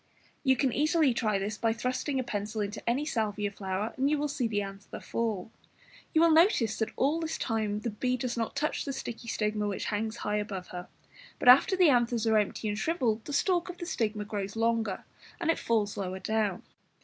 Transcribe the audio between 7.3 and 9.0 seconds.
time the be does not touch the